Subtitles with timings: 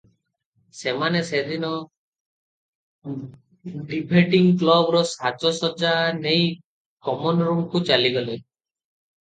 [0.77, 1.69] ସେମାନେ ସେଦିନ
[3.91, 6.51] ଡିଭେଟିଙ୍ଗ୍ କ୍ଲବର ସାଜ ସଜ୍ଜା ନେଇ
[7.11, 8.41] କମନ୍ ରୁମକୁ ଚାଲି ଗଲେ।